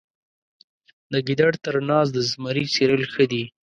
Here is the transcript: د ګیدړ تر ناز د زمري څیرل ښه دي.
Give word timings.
د 1.11 1.13
ګیدړ 1.27 1.51
تر 1.65 1.75
ناز 1.89 2.07
د 2.13 2.17
زمري 2.29 2.63
څیرل 2.73 3.03
ښه 3.13 3.25
دي. 3.31 3.43